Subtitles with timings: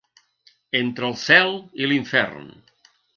[0.79, 1.53] Entre el cel
[1.83, 2.49] i l’infern.